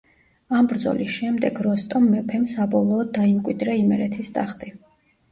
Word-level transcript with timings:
ამ 0.59 0.67
ბრძოლის 0.69 1.09
შემდეგ 1.17 1.59
როსტომ 1.67 2.07
მეფემ 2.13 2.47
საბოლოოდ 2.51 3.11
დაიმკვიდრა 3.17 3.75
იმერეთის 3.83 4.33
ტახტი. 4.39 4.73